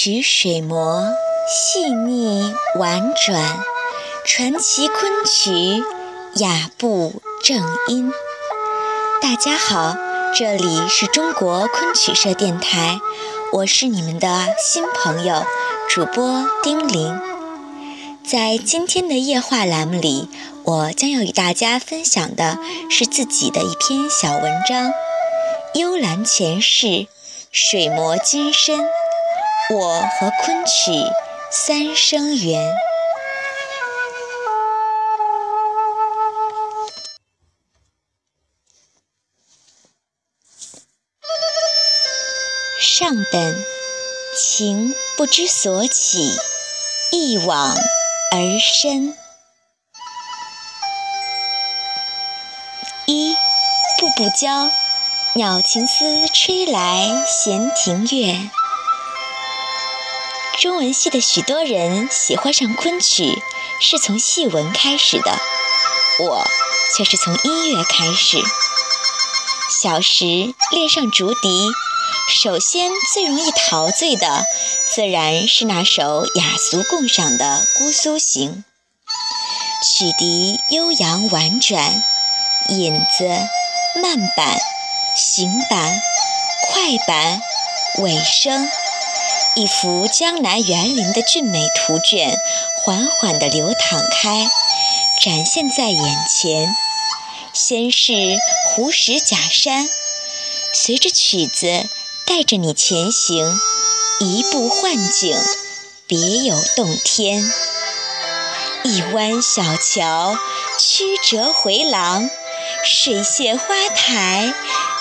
[0.00, 1.08] 曲水磨，
[1.50, 3.58] 细腻婉转，
[4.24, 5.82] 传奇昆曲，
[6.36, 8.12] 雅步正音。
[9.20, 9.96] 大家好，
[10.32, 13.00] 这里是中国昆曲社电台，
[13.52, 15.42] 我是你们的新朋友，
[15.90, 17.20] 主播丁玲。
[18.24, 20.28] 在今天的夜话栏目里，
[20.62, 22.56] 我将要与大家分享的
[22.88, 24.90] 是自己的一篇小文章
[25.74, 27.08] 《幽兰前世，
[27.50, 28.78] 水磨金身》。
[29.70, 30.92] 我和昆曲
[31.50, 32.74] 三生缘。
[42.80, 43.62] 上本
[44.34, 46.34] 情不知所起，
[47.12, 47.76] 一往
[48.32, 49.14] 而深。
[53.04, 53.36] 一
[54.00, 54.70] 步步娇，
[55.34, 58.50] 鸟情丝吹来闲庭院。
[60.58, 63.40] 中文系的许多人喜欢上昆曲，
[63.80, 65.38] 是从戏文开始的，
[66.18, 66.44] 我
[66.96, 68.42] 却是从音乐开始。
[69.80, 70.24] 小时
[70.72, 71.68] 练上竹笛，
[72.28, 74.44] 首先最容易陶醉的，
[74.92, 78.64] 自然是那首雅俗共赏的《姑苏行》。
[79.96, 82.02] 曲笛悠扬婉转，
[82.70, 83.28] 引子、
[84.02, 84.58] 慢板、
[85.14, 86.00] 行板、
[86.66, 87.40] 快板、
[88.02, 88.68] 尾声。
[89.58, 92.38] 一幅江南园林的俊美图卷，
[92.76, 94.48] 缓缓地流淌开，
[95.20, 96.76] 展现在眼前。
[97.52, 98.12] 先是
[98.68, 99.88] 湖石假山，
[100.72, 101.88] 随着曲子
[102.24, 103.52] 带着你前行，
[104.20, 105.36] 移步换景，
[106.06, 107.52] 别有洞天。
[108.84, 110.38] 一弯小桥，
[110.78, 112.30] 曲折回廊，
[112.84, 114.54] 水榭花台，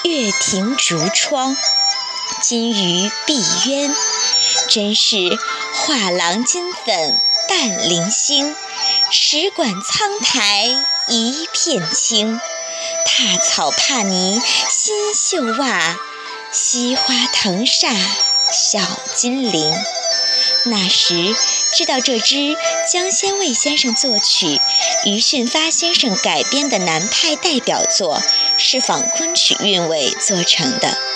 [0.03, 1.55] 月亭竹窗，
[2.41, 3.95] 金鱼闭渊。
[4.67, 5.17] 真是
[5.73, 8.55] 画廊金粉淡零星，
[9.11, 12.39] 石馆苍苔一片青。
[13.05, 14.39] 踏草帕泥
[14.69, 15.97] 新绣袜，
[16.51, 17.95] 惜花藤煞
[18.51, 18.79] 小
[19.15, 19.73] 金铃。
[20.65, 21.35] 那时
[21.73, 22.55] 知道这支
[22.91, 24.59] 江先卫先生作曲、
[25.05, 28.21] 余训发先生改编的南派代表作，
[28.57, 31.06] 是仿昆曲韵味做成的。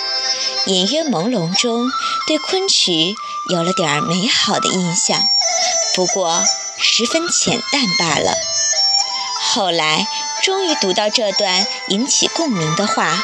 [0.66, 1.90] 隐约朦胧中，
[2.26, 3.16] 对昆曲
[3.50, 5.20] 有了点美好的印象，
[5.94, 6.42] 不过
[6.78, 8.36] 十分浅淡罢了。
[9.40, 10.06] 后来
[10.40, 13.22] 终于读到这段引起共鸣的话：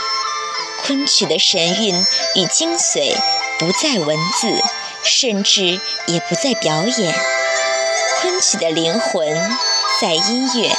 [0.83, 2.05] 昆曲的神韵
[2.35, 3.17] 与精髓
[3.59, 4.61] 不在文字，
[5.05, 7.15] 甚至也不在表演，
[8.21, 9.57] 昆曲的灵魂
[10.01, 10.77] 在音乐。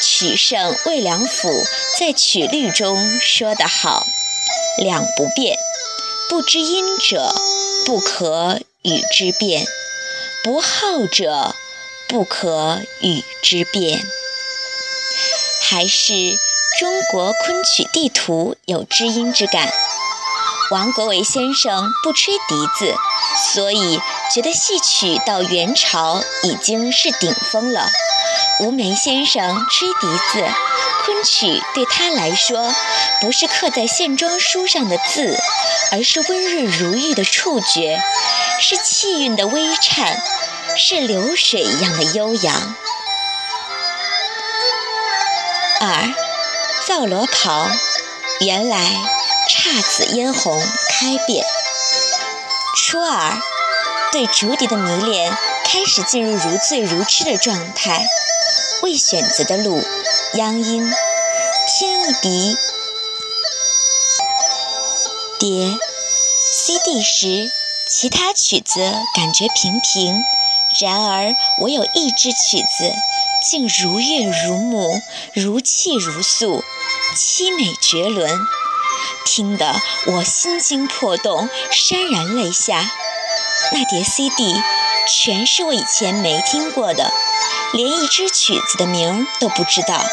[0.00, 1.64] 曲圣魏良辅
[1.98, 4.06] 在曲律中说得好。
[4.78, 5.58] 两不变，
[6.28, 7.32] 不知音者
[7.84, 9.64] 不可与之辩；
[10.42, 11.54] 不好者
[12.08, 14.02] 不可与之辩。
[15.60, 16.38] 还是
[16.78, 19.72] 中国昆曲地图有知音之感。
[20.70, 22.94] 王国维先生不吹笛子，
[23.52, 24.00] 所以
[24.34, 27.90] 觉得戏曲到元朝已经是顶峰了。
[28.62, 30.44] 吴梅先生吹笛子。
[31.04, 32.72] 昆曲对他来说，
[33.20, 35.36] 不是刻在线装书上的字，
[35.90, 38.00] 而是温润如玉的触觉，
[38.60, 40.22] 是气韵的微颤，
[40.76, 42.76] 是流水一样的悠扬。
[45.80, 46.14] 二，
[46.86, 47.66] 皂罗袍，
[48.42, 48.78] 原来
[49.48, 51.44] 姹紫嫣红开遍。
[52.76, 53.42] 初二，
[54.12, 58.06] 对竹笛的迷恋开始进入如醉如痴的状态，
[58.82, 59.82] 未选择的路。
[60.34, 60.90] 央音，
[61.68, 62.56] 添一笛，
[65.38, 65.78] 叠。
[66.50, 67.50] CD 时，
[67.88, 68.80] 其他曲子
[69.14, 70.22] 感觉平平，
[70.80, 72.92] 然而我有一支曲子，
[73.46, 75.02] 竟如月如目，
[75.34, 76.64] 如泣如诉，
[77.14, 78.38] 凄美绝伦，
[79.24, 79.74] 听得
[80.06, 82.90] 我心惊魄动，潸然泪下。
[83.72, 84.54] 那叠 CD
[85.08, 87.12] 全是我以前没听过的。
[87.72, 90.04] 连一支曲子的名都不知道。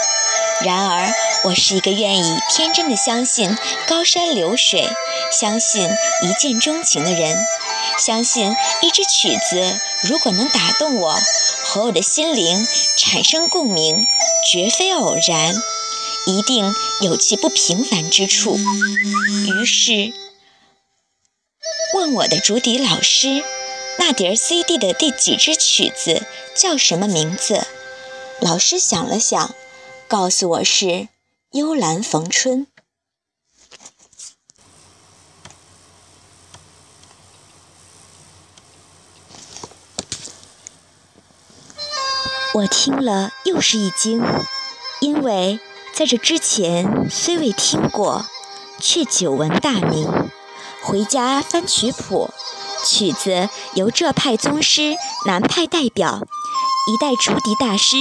[0.62, 1.10] 然而，
[1.46, 3.58] 我是一个愿意天真的相信
[3.88, 4.90] 高山流水，
[5.32, 5.90] 相信
[6.22, 7.38] 一见钟情的人，
[7.98, 11.16] 相信一支曲子如果能打动我，
[11.64, 12.68] 和我的心灵
[12.98, 14.06] 产生共鸣，
[14.52, 15.56] 绝非偶然，
[16.28, 18.58] 一定有其不平凡之处。
[18.58, 20.12] 于是，
[21.94, 23.44] 问我的竹笛老师。
[24.02, 27.66] 那碟 CD 的第几支曲子叫什么名字？
[28.42, 29.54] 老师想了想
[30.08, 31.10] 告诉我是
[31.52, 32.68] 幽兰逢春。
[42.54, 44.22] 我听了又是一惊
[45.02, 45.60] 因为
[45.94, 48.26] 在这之前虽未听过
[48.80, 50.30] 却久闻大名。
[50.82, 52.30] 回家翻曲谱
[52.86, 54.96] 曲子由浙派宗师
[55.26, 56.26] 南派代表
[56.90, 57.98] 一代竹笛大师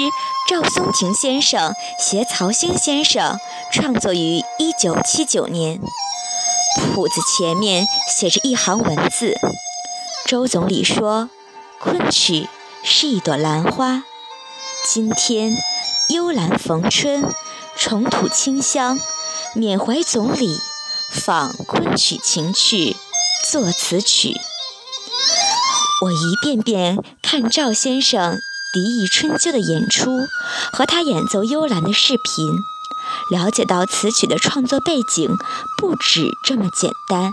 [0.48, 3.38] 赵松庭先生携曹兴先生
[3.70, 5.78] 创作于一九七九年。
[6.94, 9.38] 谱子前面写着一行文字：
[10.26, 11.28] 周总理说，
[11.78, 12.48] 昆曲
[12.82, 14.04] 是一朵兰花。
[14.86, 15.54] 今天，
[16.08, 17.30] 幽兰逢春，
[17.76, 18.98] 重吐清香，
[19.54, 20.58] 缅怀总理，
[21.12, 22.96] 访昆曲情趣，
[23.52, 24.40] 作此曲。
[26.00, 28.36] 我一遍遍看赵先生
[28.72, 30.26] 《笛意春秋》的演出
[30.72, 32.64] 和他演奏幽兰的视频，
[33.30, 35.30] 了解到此曲的创作背景
[35.78, 37.32] 不止这么简单。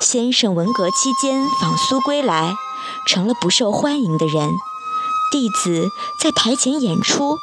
[0.00, 2.56] 先生文革期间访苏归来，
[3.06, 4.50] 成了不受欢迎的人。
[5.30, 7.38] 弟子在台前演出，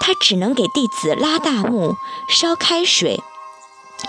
[0.00, 1.96] 他只能给弟子拉大幕、
[2.28, 3.20] 烧开水。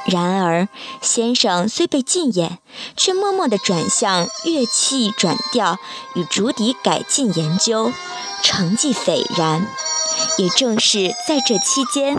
[0.05, 0.67] 然而，
[1.01, 2.59] 先生虽被禁演，
[2.95, 5.77] 却默默地转向乐器转调
[6.15, 7.91] 与竹笛改进研究，
[8.41, 9.67] 成绩斐然。
[10.37, 12.17] 也正是在这期间，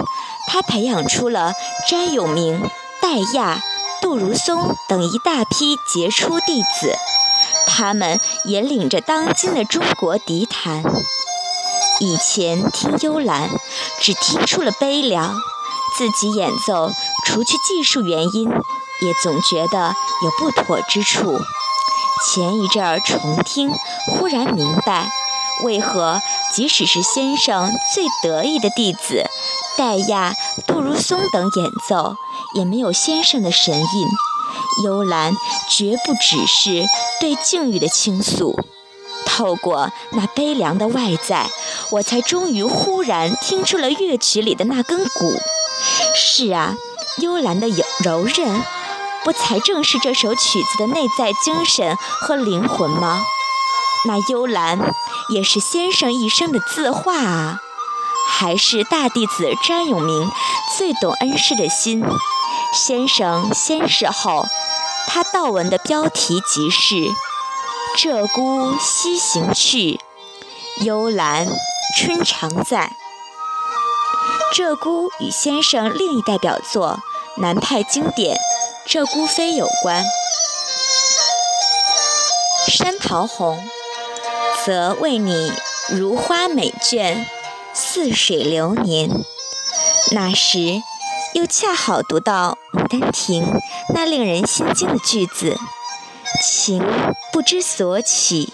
[0.49, 1.52] 他培养出了
[1.88, 2.70] 詹永明、
[3.00, 3.62] 戴亚、
[4.00, 6.94] 杜如松等一大批杰出弟子。
[7.67, 10.82] 他们引领着当今的中国笛坛。
[12.00, 13.50] 以前听幽兰，
[14.00, 15.34] 只听出了悲凉，
[15.99, 16.90] 自己演奏，
[17.26, 21.38] 除去技术原因，也总觉得有不妥之处。
[22.26, 23.72] 前一阵儿重听，
[24.06, 25.11] 忽然明白，
[25.64, 26.20] 为何
[26.55, 29.25] 即使是先生最得意的弟子
[29.78, 30.34] 戴亚、
[30.67, 32.17] 杜如松等演奏，
[32.55, 34.08] 也没有先生的神韵。
[34.84, 35.32] 幽兰
[35.69, 36.84] 绝不只是
[37.20, 38.58] 对境遇的倾诉，
[39.25, 41.49] 透过那悲凉的外在，
[41.93, 45.32] 我才终于忽然听出了乐曲里的那根鼓。
[46.14, 46.76] 是啊，
[47.20, 48.62] 幽兰的柔柔韧，
[49.25, 53.22] 不才正是这首曲子的内在精神和灵魂吗？
[54.06, 54.94] 那幽兰
[55.28, 57.61] 也是先生一生的字画啊，
[58.28, 60.31] 还是大弟子詹永明
[60.78, 62.02] 最懂恩师的心。
[62.72, 64.46] 先生先逝后，
[65.06, 66.94] 他悼文的标题即是
[67.99, 70.00] “鹧鸪西行去，
[70.82, 71.46] 幽兰
[71.96, 72.96] 春常在”。
[74.55, 77.00] 鹧鸪与先生另一代表作
[77.37, 78.37] 南派经典
[78.91, 80.05] 《鹧鸪飞》有关。
[82.69, 83.59] 山桃红，
[84.65, 85.53] 则为你
[85.88, 87.25] 如花美眷，
[87.73, 89.11] 似水流年。
[90.12, 90.82] 那时。
[91.32, 93.44] 又恰好读到《牡丹亭》
[93.94, 95.56] 那令人心惊的句子
[96.43, 96.85] ：“情
[97.32, 98.53] 不知所起，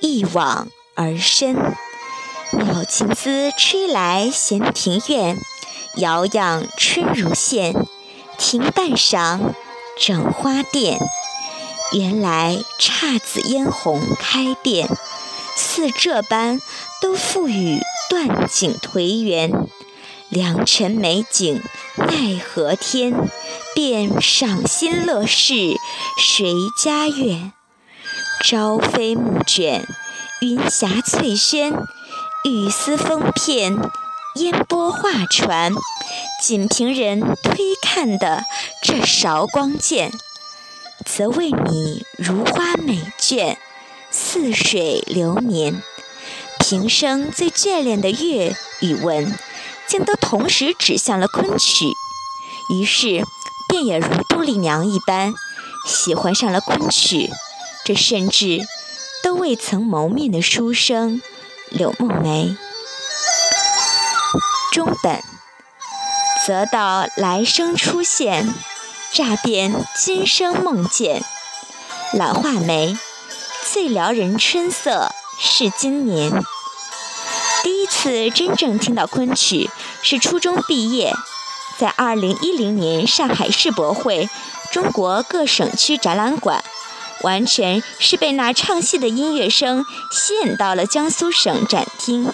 [0.00, 1.56] 一往而深。
[2.52, 5.36] 鸟情丝吹来闲庭院，
[5.96, 7.74] 摇漾春如线。
[8.46, 9.54] 停半晌，
[9.98, 10.98] 整花钿。
[11.92, 14.86] 原来姹紫嫣红开遍，
[15.56, 16.60] 似这般
[17.00, 19.50] 都付与断井颓垣。”
[20.28, 21.62] 良辰美景
[21.96, 23.30] 奈何天，
[23.74, 25.76] 便赏心乐事
[26.18, 27.50] 谁家院？
[28.42, 29.86] 朝飞暮卷，
[30.42, 31.72] 云霞翠轩，
[32.44, 33.74] 雨丝风片，
[34.34, 35.72] 烟波画船。
[36.46, 38.44] 仅凭人推看的
[38.82, 40.12] 这韶光剑，
[41.06, 43.56] 则为你如花美眷，
[44.10, 45.82] 似水流年。
[46.58, 49.34] 平生最眷恋的乐与文。
[49.86, 51.86] 竟都同时指向了昆曲，
[52.74, 53.24] 于是
[53.68, 55.34] 便也如杜丽娘一般
[55.86, 57.30] 喜欢上了昆曲。
[57.86, 58.60] 这甚至
[59.22, 61.22] 都未曾谋面的书生
[61.70, 62.54] 柳梦梅。
[64.72, 65.22] 中本
[66.46, 68.52] 则到来生出现，
[69.10, 71.22] 乍变今生梦见。
[72.12, 72.98] 懒画眉，
[73.72, 75.10] 最撩人春色
[75.40, 76.30] 是今年。
[77.62, 79.70] 第一次真正听到昆曲
[80.02, 81.14] 是初中毕业，
[81.78, 84.28] 在二零一零年上海世博会
[84.70, 86.62] 中国各省区展览馆，
[87.22, 92.30] 完全是被那唱戏的音乐声吸引到了江苏省展厅，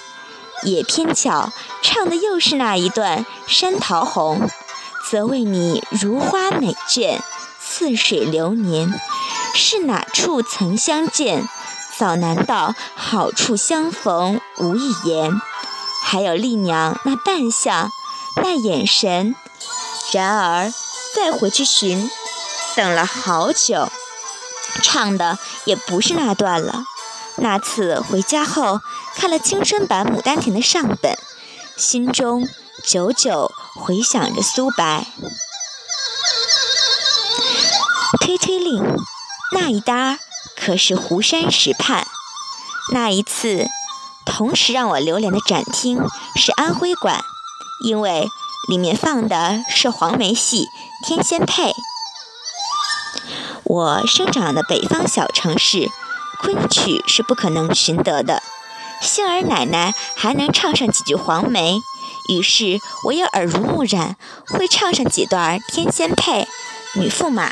[0.63, 1.53] 也偏巧
[1.83, 4.41] 唱的又是那一段《山桃红》，
[5.11, 7.19] 则为你如花美眷，
[7.59, 8.93] 似水流年，
[9.55, 11.49] 是哪处曾相见？
[11.99, 15.41] 早难道好处相逢无一言？
[16.03, 17.91] 还有丽娘那扮相，
[18.37, 19.35] 那眼神。
[20.13, 20.73] 然而
[21.15, 22.11] 再回去寻，
[22.75, 23.89] 等了好久，
[24.83, 26.85] 唱的也不是那段了。
[27.43, 28.81] 那次回家后
[29.17, 31.17] 看了青春版《牡丹亭》的上本，
[31.75, 32.47] 心中
[32.85, 35.07] 久久回想着苏白。
[38.21, 38.85] 推推令，
[39.55, 40.19] 那一搭
[40.55, 42.07] 可是湖山石畔。
[42.93, 43.69] 那一次，
[44.27, 45.99] 同时让我流连的展厅
[46.37, 47.25] 是安徽馆，
[47.85, 48.29] 因为
[48.69, 50.67] 里面放的是黄梅戏
[51.07, 51.71] 《天仙配》。
[53.65, 55.91] 我生长的北方小城市。
[56.41, 58.43] 昆曲是不可能寻得的，
[59.03, 61.81] 幸而奶奶还能唱上几句黄梅，
[62.31, 64.17] 于是我也耳濡目染，
[64.47, 66.43] 会唱上几段《天仙配》
[66.95, 67.51] 《女驸马》。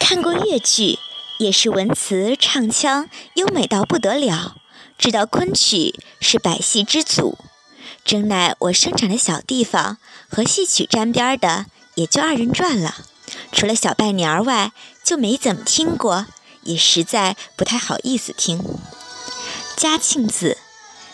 [0.00, 0.98] 看过越剧，
[1.38, 4.56] 也是文词唱腔优美到不得了，
[4.96, 7.38] 知道昆曲是百戏之祖。
[8.04, 11.66] 真乃我生长的小地方和戏曲沾边的。
[11.94, 12.96] 也就二人转了，
[13.52, 14.72] 除了小拜年儿外，
[15.04, 16.26] 就没怎么听过，
[16.62, 18.62] 也实在不太好意思听。
[19.76, 20.58] 嘉庆子，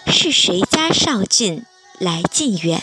[0.07, 1.65] 是谁家少俊
[1.99, 2.83] 来近远？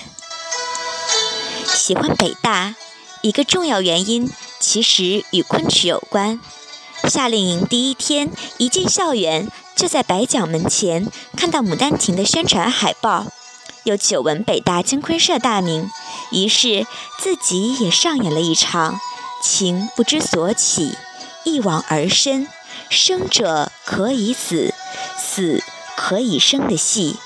[1.66, 2.76] 喜欢北大，
[3.22, 6.40] 一个重要原因其实与昆曲有关。
[7.08, 13.28] 夏令营第一天一进校园，就在白角门前看到《牡丹亭》的宣传海报。
[13.86, 15.92] 又久闻北大京昆社大名，
[16.32, 16.88] 于是
[17.20, 19.00] 自己也上演了一场
[19.44, 20.98] 情不知所起，
[21.44, 22.48] 一往而深，
[22.90, 24.74] 生者可以死，
[25.16, 25.64] 死
[25.96, 27.18] 可以生的戏。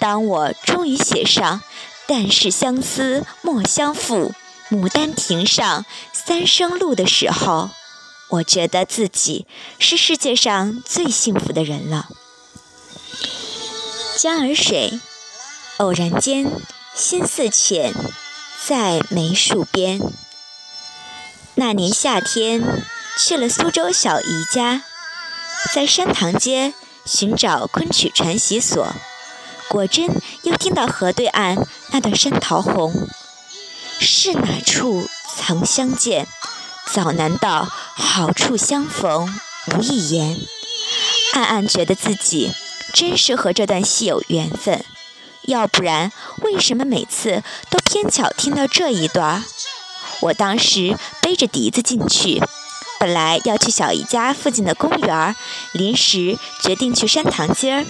[0.00, 1.60] 当我终于写上
[2.08, 4.32] “但是相思莫相负，
[4.70, 7.68] 牡丹亭上三生路”的时候，
[8.30, 9.46] 我觉得自己
[9.78, 12.08] 是世界上最幸福的人了。
[14.18, 14.98] 江儿水。
[15.78, 16.50] 偶然间，
[16.94, 17.92] 心似浅，
[18.66, 20.00] 在梅树边。
[21.56, 22.62] 那年夏天，
[23.18, 24.84] 去了苏州小姨家，
[25.74, 26.72] 在山塘街
[27.04, 28.86] 寻找昆曲传习所，
[29.68, 30.08] 果真
[30.44, 31.58] 又听到河对岸
[31.90, 33.08] 那段山桃红。
[34.00, 35.06] 是哪处
[35.36, 36.26] 曾相见？
[36.90, 39.40] 早难道好处相逢
[39.74, 40.40] 无一言？
[41.34, 42.54] 暗暗觉得自己
[42.94, 44.82] 真是和这段戏有缘分。
[45.46, 46.12] 要不然，
[46.42, 49.44] 为什么每次都偏巧听到这一段？
[50.20, 52.42] 我当时背着笛子进去，
[52.98, 55.36] 本来要去小姨家附近的公园，
[55.72, 57.86] 临时决定去山塘街儿。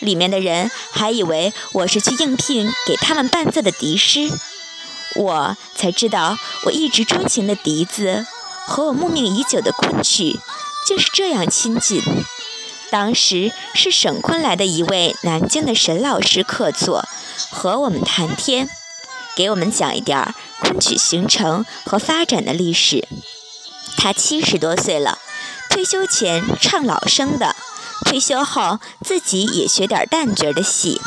[0.00, 4.30] 里面的人还以为我是去应聘给他们伴奏的笛师，
[5.16, 8.26] 我才知道我一直钟情的笛子
[8.66, 10.38] 和我慕名已久的昆曲，
[10.86, 12.02] 就是这样亲近。
[12.94, 17.04] 当时是省昆来的一位南京的沈老师客座，
[17.50, 18.70] 和我们谈天，
[19.34, 23.08] 给我们讲一点昆曲形成和发展的历史。
[23.96, 25.18] 他七十多岁了，
[25.68, 27.56] 退休前唱老生的，
[28.04, 31.00] 退休后自己也学点旦角的戏，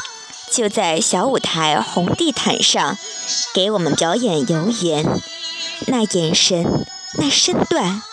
[0.51, 2.97] 就在小舞台红地毯上
[3.53, 5.05] 给我们表演游园，
[5.85, 8.03] 那眼神，那身段，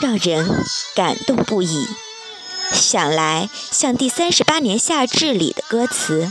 [0.00, 1.86] 让人感动不已。
[2.72, 6.30] 想来像第三十八年夏至里的歌词，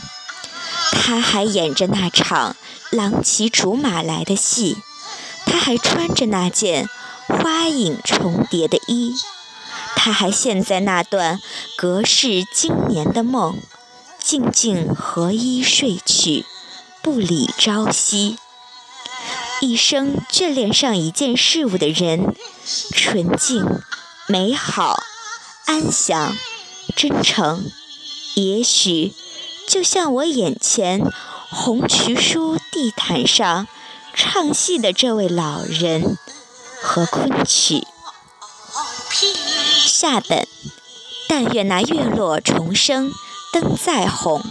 [0.91, 2.55] 他还演着那场
[2.91, 4.77] 郎骑竹马来的戏，
[5.45, 6.89] 他还穿着那件
[7.27, 9.13] 花影重叠的衣，
[9.95, 11.39] 他还陷在那段
[11.77, 13.59] 隔世经年的梦，
[14.19, 16.45] 静静合衣睡去，
[17.01, 18.37] 不理朝夕。
[19.59, 22.35] 一生眷恋上一件事物的人，
[22.91, 23.65] 纯净
[24.27, 25.01] 美好。
[25.67, 26.33] 安详、
[26.95, 27.69] 真诚，
[28.35, 29.13] 也许
[29.67, 31.11] 就像我眼前
[31.49, 33.67] 红渠书地毯上
[34.13, 36.17] 唱戏的这位老人
[36.81, 37.85] 和昆曲。
[39.85, 40.47] 下本，
[41.27, 43.11] 但愿那月落重生，
[43.51, 44.41] 灯再红，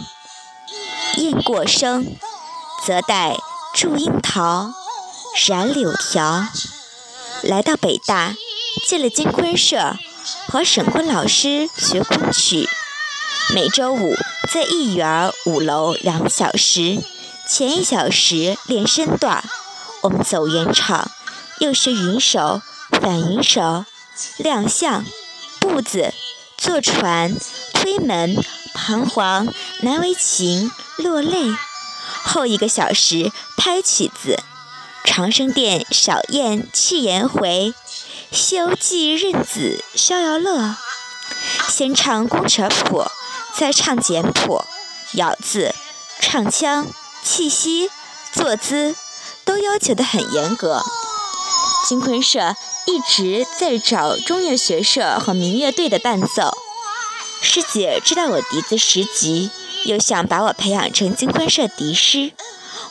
[1.15, 2.15] 雁过声，
[2.85, 3.35] 则待
[3.73, 4.71] 祝樱桃，
[5.47, 6.47] 染柳条。
[7.41, 8.35] 来到北大，
[8.87, 9.97] 进了京昆社。
[10.47, 12.67] 和沈坤老师学昆曲，
[13.53, 14.15] 每周五
[14.51, 17.01] 在艺园五楼两小时，
[17.47, 19.43] 前一小时练身段
[20.01, 21.11] 我们走圆场，
[21.59, 22.61] 又学云手、
[23.01, 23.85] 反云手、
[24.37, 25.05] 亮相、
[25.59, 26.13] 步子、
[26.57, 27.35] 坐船、
[27.73, 28.43] 推门、
[28.73, 31.55] 彷徨、难为情、落泪。
[32.23, 34.39] 后一个小时拍曲子，
[35.03, 37.73] 长生殿、小燕、去颜回。
[38.31, 40.75] 《西游记》认子逍遥乐，
[41.69, 43.05] 先唱宫扯谱，
[43.55, 44.63] 再唱简谱，
[45.13, 45.73] 咬字、
[46.19, 46.87] 唱腔、
[47.23, 47.89] 气息、
[48.33, 48.95] 坐姿，
[49.45, 50.83] 都要求得很严格。
[51.87, 52.55] 金昆社
[52.85, 56.57] 一直在找中乐学社和民乐队的伴奏。
[57.41, 59.49] 师姐知道我笛子十级，
[59.85, 62.33] 又想把我培养成金昆社笛师。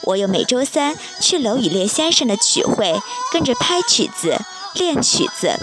[0.02, 3.00] 我又每周三去娄雨烈先生的曲会，
[3.32, 4.40] 跟着拍曲子、
[4.76, 5.58] 练曲子。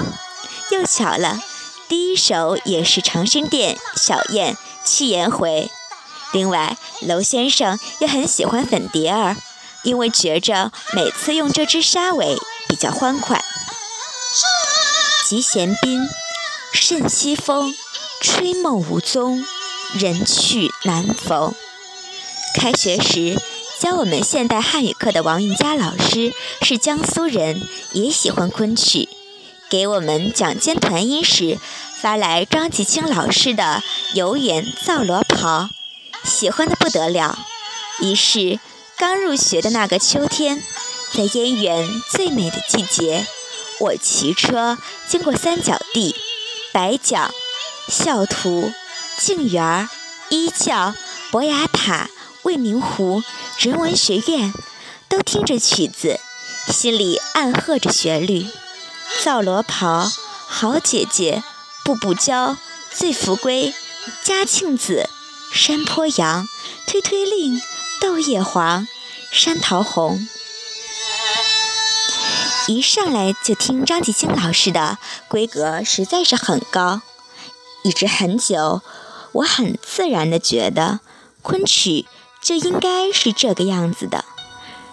[0.71, 1.41] 又巧了，
[1.87, 5.71] 第一首也是长生殿、小燕、七言回。
[6.31, 9.37] 另外，娄先生也很喜欢粉蝶儿，
[9.83, 13.43] 因为觉着每次用这只沙尾比较欢快。
[15.25, 16.01] 集弦宾，
[16.73, 17.73] 甚西风，
[18.19, 19.45] 吹梦无踪，
[19.93, 21.53] 人去难逢。
[22.55, 23.39] 开学时。
[23.83, 29.09] 教我们现代汉语课的王运佳老师是江苏人，也喜欢昆曲。
[29.69, 31.59] 给我们讲尖团音时，
[31.99, 33.83] 发来张继清老师的
[34.15, 35.67] 《游园造罗袍》，
[36.29, 37.37] 喜欢的不得了。
[37.99, 38.57] 于是，
[38.97, 40.63] 刚入学的那个秋天，
[41.11, 43.27] 在燕园最美的季节，
[43.81, 44.77] 我骑车
[45.09, 46.15] 经过三角地、
[46.71, 47.31] 白角、
[47.89, 48.71] 孝图、
[49.17, 49.89] 静园、
[50.29, 50.95] 一教、
[51.31, 52.09] 博雅塔、
[52.43, 53.23] 未名湖。
[53.59, 54.53] 人文学院
[55.07, 56.19] 都听着曲子，
[56.67, 58.47] 心里暗和着旋律。
[59.23, 60.11] 造罗袍，
[60.47, 61.43] 好姐姐，
[61.85, 62.57] 步步娇，
[62.91, 63.73] 醉扶归，
[64.23, 65.09] 嘉庆子，
[65.53, 66.47] 山坡羊，
[66.87, 67.61] 推推令，
[68.01, 68.87] 豆叶黄，
[69.31, 70.27] 山桃红。
[72.67, 74.97] 一上来就听张继清老师的，
[75.27, 77.01] 规格实在是很高。
[77.83, 78.81] 一直很久，
[79.33, 81.01] 我很自然的觉得
[81.41, 82.05] 昆曲。
[82.43, 84.25] 就应该是这个样子的，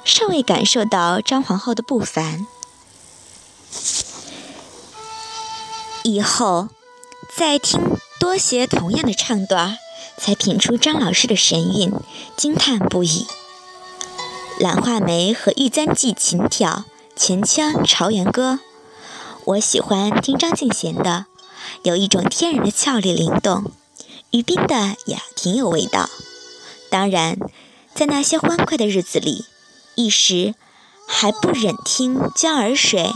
[0.04, 2.46] 尚未感受到张皇后的不凡。
[6.04, 6.68] 以后
[7.36, 7.80] 再听
[8.20, 9.76] 多些同样的唱段，
[10.16, 11.92] 才品出张老师的神韵，
[12.36, 13.26] 惊叹不已。
[14.62, 16.84] 《懒画眉》和《玉簪记》琴调，
[17.16, 18.54] 前腔《朝元歌》，
[19.44, 21.26] 我喜欢听张敬贤的，
[21.82, 23.72] 有一种天然的俏丽灵动。
[24.30, 26.08] 于斌的也挺有味道。
[26.90, 27.38] 当然，
[27.94, 29.44] 在那些欢快的日子里，
[29.94, 30.54] 一时
[31.06, 33.02] 还不忍听《江儿水》《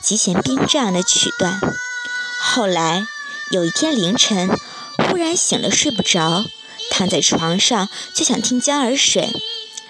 [0.00, 1.60] 集贤宾》这样的曲段。
[2.40, 3.06] 后来
[3.50, 4.48] 有一天凌晨，
[4.96, 6.44] 忽然醒了，睡不着，
[6.92, 9.22] 躺在床上就想听《江儿水》，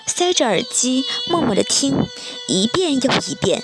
[0.06, 2.08] 塞着耳机默默地听，
[2.48, 3.62] 一遍又一遍，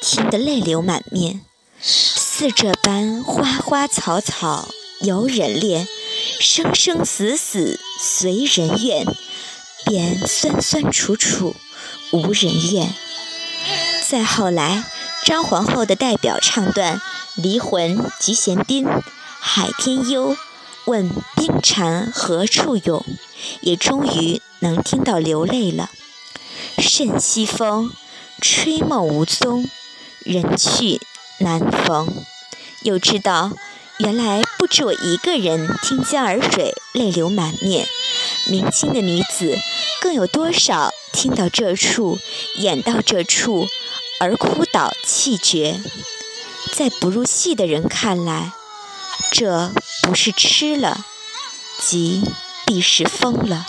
[0.00, 1.40] 听得泪流满面。
[1.82, 4.68] 似这般花花草草
[5.00, 5.88] 由人恋。
[6.40, 9.06] 生生死死随人愿，
[9.84, 11.56] 便酸酸楚楚
[12.12, 12.94] 无人怨。
[14.08, 14.84] 再后来，
[15.24, 16.98] 张皇后的代表唱段
[17.36, 18.84] 《离魂》《集贤宾》
[19.38, 20.32] 《海天幽》，
[20.86, 23.04] 问冰蝉何处涌，
[23.60, 25.90] 也终于能听到流泪了。
[26.78, 27.92] 甚西风，
[28.40, 29.68] 吹梦无踪，
[30.20, 31.00] 人去
[31.38, 32.24] 难逢。
[32.82, 33.52] 又知道。
[34.02, 37.86] 原来不止我一个人听江儿水泪流满面，
[38.46, 39.58] 明清的女子
[40.00, 42.18] 更有多少听到这处、
[42.56, 43.68] 演到这处
[44.18, 45.80] 而哭倒气绝？
[46.72, 48.52] 在不入戏的人看来，
[49.30, 49.70] 这
[50.02, 51.04] 不是吃了，
[51.78, 52.22] 即
[52.64, 53.66] 必是疯了。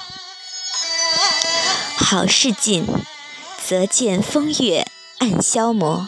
[1.97, 2.85] 好事尽，
[3.67, 4.87] 则见风月
[5.19, 6.07] 暗消磨。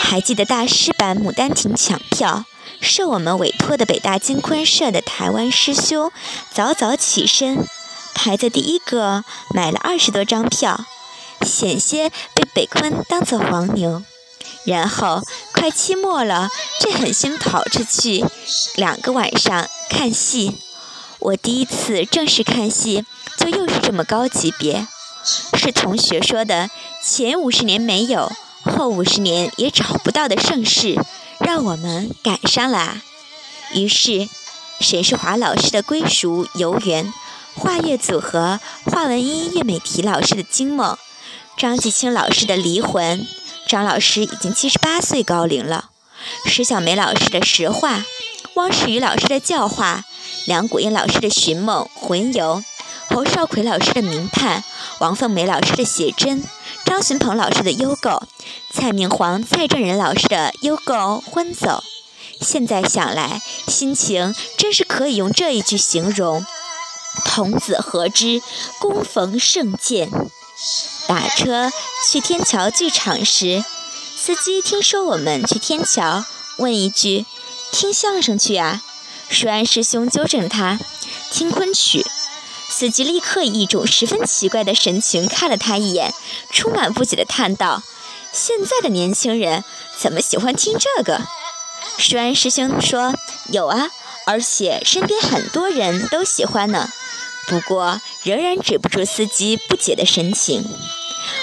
[0.00, 2.44] 还记得大师版《牡丹亭》抢票？
[2.80, 6.10] 受我们委托的北大金昆社的台湾师兄
[6.52, 7.64] 早早起身，
[8.14, 10.86] 排在第一个，买了二十多张票，
[11.46, 14.02] 险些被北昆当做黄牛。
[14.64, 16.48] 然后快期末了，
[16.80, 18.24] 却狠心跑出去
[18.74, 20.58] 两个晚上看戏。
[21.18, 23.04] 我第一次正式看戏，
[23.36, 24.86] 就又是这么高级别，
[25.54, 26.70] 是同学说的
[27.02, 28.32] 前五十年没有，
[28.64, 30.98] 后五十年也找不到的盛世。
[31.50, 32.98] 让我们赶上了。
[33.74, 34.28] 于是，
[34.78, 37.12] 沈世华老师的归属游园，
[37.56, 40.96] 画乐组合华文音岳美缇老师的惊梦，
[41.56, 43.26] 张继清老师的离魂，
[43.66, 45.90] 张老师已经七十八岁高龄了。
[46.46, 48.04] 石小梅老师的实话，
[48.54, 50.04] 汪世宇老师的教化，
[50.46, 52.62] 梁谷英老师的寻梦魂游，
[53.08, 54.62] 侯少奎老师的名探，
[55.00, 56.44] 王凤梅老师的写真。
[56.90, 58.10] 张寻鹏老师的《幽构》，
[58.74, 61.84] 蔡明煌、蔡正仁老师的《幽构昏走》，
[62.44, 66.44] 现在想来，心情真是可以用这一句形容：
[67.24, 68.42] 童子何知
[68.80, 70.10] 躬逢胜饯。
[71.06, 71.70] 打车
[72.10, 73.64] 去天桥剧场时，
[74.16, 76.24] 司机听说我们去天桥，
[76.58, 77.24] 问一句
[77.70, 78.82] ：“听相声去啊？”
[79.30, 80.80] 舒安师兄纠正他
[81.30, 82.04] ：“听昆曲。”
[82.80, 86.14] 司机立刻以一种十分奇怪的神情看了他一眼，
[86.50, 87.82] 充满不解的叹道
[88.32, 89.64] ：“现在的年轻人
[89.98, 91.20] 怎么喜欢听这个？
[91.98, 93.12] 舒安师兄说
[93.52, 93.90] ：“有啊，
[94.24, 96.88] 而且身边很多人都喜欢呢。”
[97.46, 100.64] 不过仍然止不住司机不解的神情。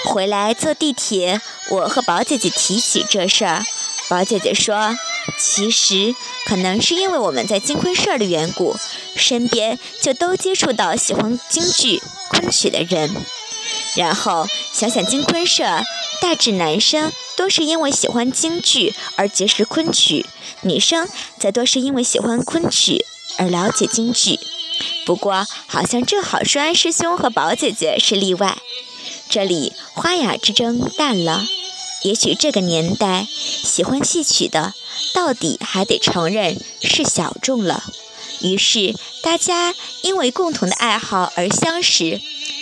[0.06, 3.62] 回来坐地铁，我和宝姐姐提起这事儿，
[4.08, 4.98] 宝姐姐说
[5.36, 6.14] ：“其实
[6.46, 8.76] 可能是因为我们在金昆社的缘故，
[9.16, 13.14] 身边就都接触到喜欢京剧昆曲的人。
[13.96, 15.64] 然后想想金昆社，
[16.22, 20.26] 大致男生多是因为喜欢京剧而结识昆曲。”
[20.62, 23.04] 女生则多是因为喜欢昆曲
[23.36, 24.40] 而了解京剧，
[25.06, 28.58] 不过好像正好舒安师兄和宝姐姐是例外。
[29.28, 31.44] 这里花雅之争淡了，
[32.02, 33.28] 也许这个年代
[33.62, 34.74] 喜欢戏曲的，
[35.14, 37.84] 到底还得承认是小众了。
[38.40, 42.20] 于是大家因为共同的爱好而相识，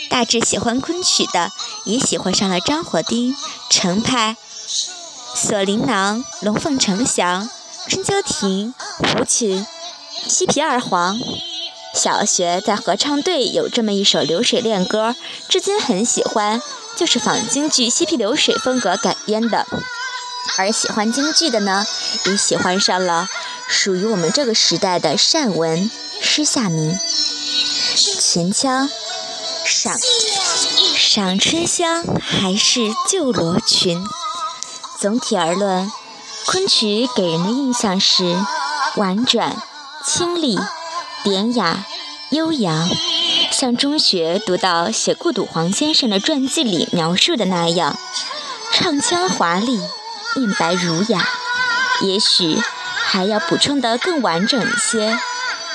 [0.08, 1.52] 大致喜欢昆曲的
[1.84, 3.36] 也喜欢上了张火丁、
[3.68, 4.36] 程派、
[5.34, 7.48] 锁麟囊、龙凤呈祥。
[7.88, 9.64] 春秋亭、胡琴、
[10.26, 11.18] 西皮二黄。
[11.94, 15.14] 小学在合唱队有这么一首流水恋歌，
[15.48, 16.60] 至今很喜欢，
[16.96, 19.66] 就是仿京剧西皮流水风格改编的。
[20.58, 21.84] 而喜欢京剧的呢，
[22.26, 23.28] 也喜欢上了
[23.68, 26.98] 属于我们这个时代的善文施夏明。
[27.94, 28.88] 秦腔，
[29.64, 29.98] 赏
[30.96, 34.04] 赏春香还是旧罗裙？
[34.98, 35.90] 总体而论。
[36.46, 38.36] 昆曲给人的印象是
[38.94, 39.60] 婉转、
[40.04, 40.56] 清丽、
[41.24, 41.84] 典雅、
[42.30, 42.88] 悠扬，
[43.50, 47.98] 像中学读到写顾笃黄先生的传记里描述的那样，
[48.72, 49.80] 唱腔华丽，
[50.36, 51.26] 念白儒雅。
[52.02, 52.58] 也许
[53.06, 55.18] 还要补充得更完整一些，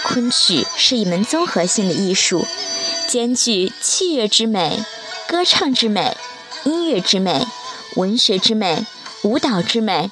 [0.03, 2.47] 昆曲是一门综合性的艺术，
[3.07, 4.83] 兼具器乐之美、
[5.27, 6.15] 歌唱之美、
[6.63, 7.47] 音乐之美、
[7.95, 8.85] 文学之美、
[9.23, 10.11] 舞蹈之美。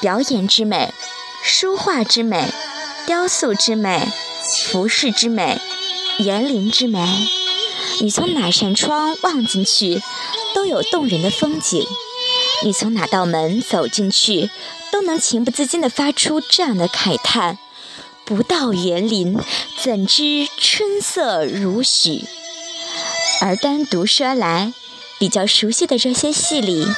[0.00, 0.94] 表演之美，
[1.42, 2.52] 书画之美，
[3.06, 4.08] 雕塑之美，
[4.64, 5.60] 服饰之美，
[6.20, 7.28] 园林之美。
[8.00, 10.00] 你从哪扇窗望进去，
[10.54, 11.84] 都有动人的风景；
[12.62, 14.50] 你从哪道门走进去，
[14.92, 17.58] 都能情不自禁地发出这样的慨叹：
[18.24, 19.38] 不到园林，
[19.82, 22.24] 怎知春色如许？
[23.40, 24.74] 而单独说来，
[25.18, 26.84] 比较熟悉的这些戏里，《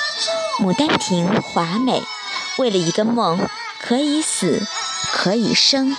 [0.58, 2.02] 牡丹亭》华美。
[2.58, 3.48] 为了一个梦，
[3.80, 4.66] 可以死，
[5.12, 5.96] 可以生；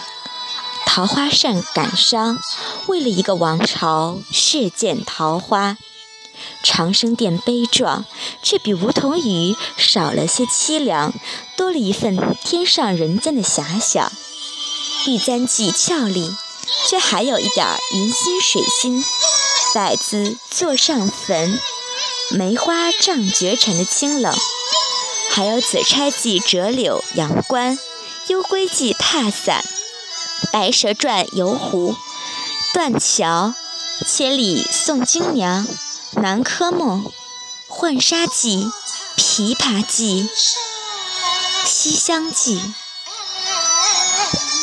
[0.85, 2.37] 桃花扇感伤，
[2.87, 5.77] 为了一个王朝，血溅桃花；
[6.63, 8.05] 长生殿悲壮，
[8.41, 11.13] 却比梧桐雨少了些凄凉，
[11.55, 14.11] 多了一份天上人间的遐想；
[15.07, 16.35] 玉簪记俏丽，
[16.87, 19.03] 却还有一点云心水心；
[19.73, 21.59] 百子座上坟，
[22.31, 24.33] 梅花帐绝尘的清冷。
[25.31, 27.75] 还有《紫钗记》折柳阳关，
[28.27, 29.65] 《幽闺记》踏伞，
[30.51, 31.95] 《白蛇传》游湖，
[32.71, 33.55] 断桥，
[34.05, 35.67] 千里送金娘，
[36.15, 37.11] 南柯梦，
[37.67, 38.71] 浣纱记，
[39.17, 40.29] 琵琶记，
[41.65, 42.61] 西厢记。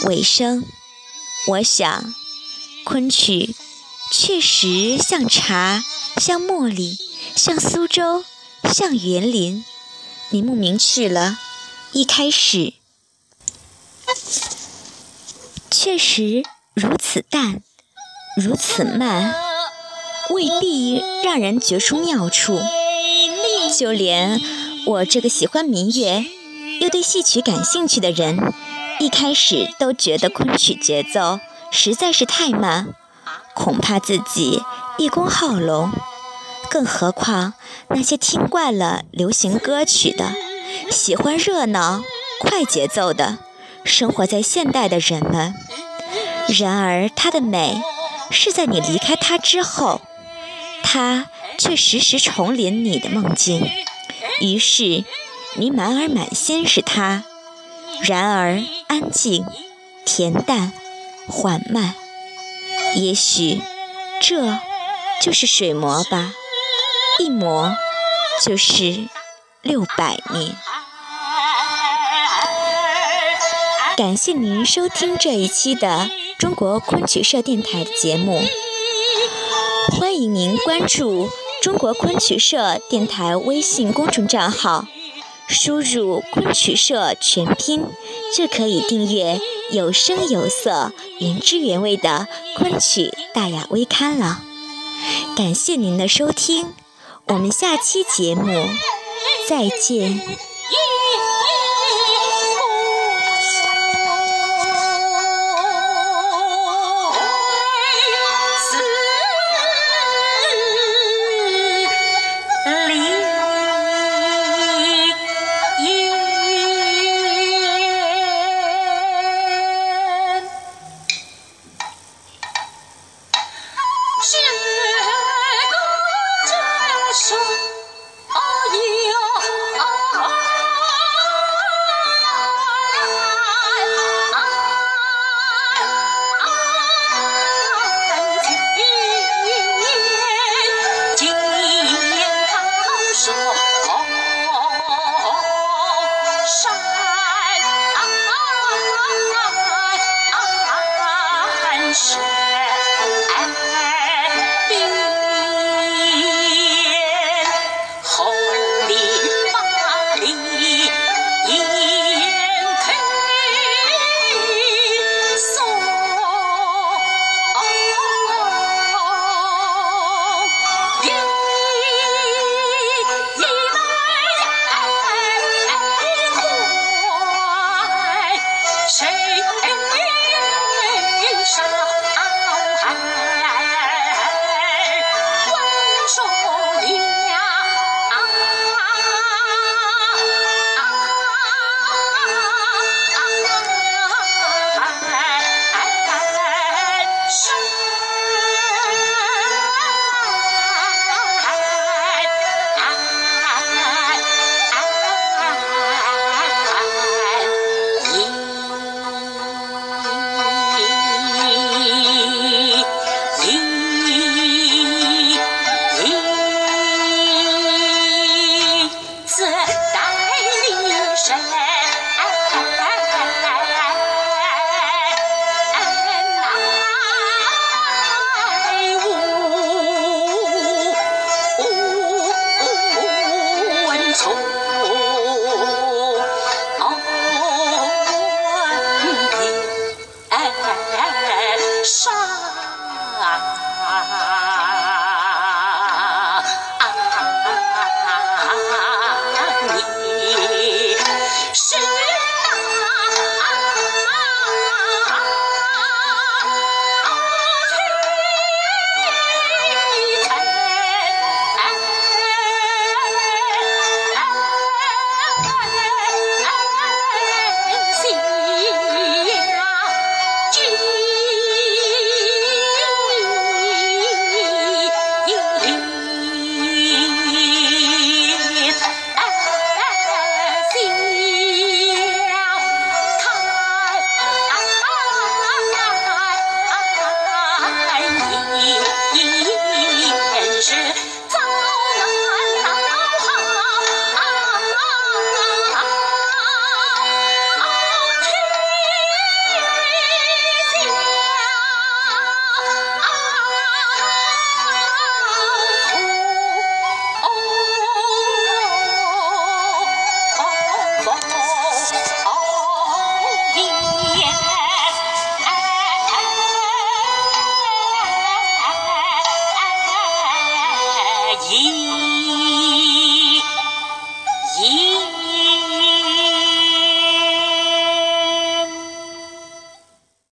[0.05, 0.65] 尾声，
[1.49, 2.15] 我想，
[2.85, 3.55] 昆曲
[4.11, 5.85] 确实像茶，
[6.17, 6.99] 像茉莉，
[7.37, 8.25] 像苏州，
[8.73, 9.65] 像园林。
[10.31, 11.39] 你慕名去了，
[11.93, 12.75] 一开始
[15.71, 17.63] 确实如此淡，
[18.37, 19.35] 如此慢，
[20.31, 22.61] 未必让人觉出妙处。
[23.79, 24.41] 就连
[24.87, 26.25] 我这个喜欢民乐
[26.81, 28.53] 又对戏曲感兴趣的人，
[28.99, 31.39] 一开始都觉得昆曲节奏
[31.71, 32.95] 实在是太慢，
[33.55, 34.63] 恐怕自己
[34.99, 35.91] 一功耗龙。
[36.69, 37.55] 更何况
[37.89, 40.35] 那些听惯了流行歌曲的、
[40.91, 42.03] 喜欢热闹、
[42.41, 43.39] 快节奏的、
[43.85, 45.55] 生活在现代的人们。
[46.49, 47.83] 然而，它的美
[48.31, 50.01] 是在你离开它之后，
[50.83, 53.69] 它却时时重临你的梦境。
[54.41, 55.05] 于是，
[55.57, 57.25] 你满耳满心是它，
[58.03, 59.45] 然而安静、
[60.07, 60.73] 恬淡、
[61.27, 61.95] 缓慢。
[62.95, 63.61] 也许，
[64.21, 64.59] 这
[65.23, 66.33] 就是水磨吧。
[67.19, 67.77] 一磨
[68.43, 69.09] 就是
[69.61, 70.57] 六百年。
[73.97, 78.43] 感谢您收听这一期的中国昆曲社电台的节目，
[79.89, 81.29] 欢迎您关注
[81.63, 84.87] 中国昆曲社电台微信公众账号，
[85.49, 87.85] 输入“昆曲社”全拼，
[88.35, 89.41] 就可以订阅
[89.71, 94.43] 有声有色、原汁原味的昆曲大雅微刊了。
[95.37, 96.73] 感谢您的收听。
[97.29, 98.67] 我们下期节目
[99.49, 100.21] 再见。